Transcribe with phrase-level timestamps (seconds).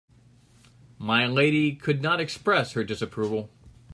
[0.97, 3.51] My lady could not express her disapproval.